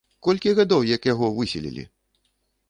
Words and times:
Колькі 0.27 0.53
гадоў 0.59 0.87
як 0.91 1.05
яго 1.11 1.29
выселілі? 1.37 1.87